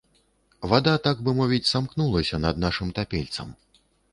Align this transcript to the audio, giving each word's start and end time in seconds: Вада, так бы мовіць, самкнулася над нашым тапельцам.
Вада, 0.71 0.93
так 1.07 1.21
бы 1.27 1.35
мовіць, 1.41 1.69
самкнулася 1.73 2.41
над 2.47 2.55
нашым 2.67 2.87
тапельцам. 2.99 3.57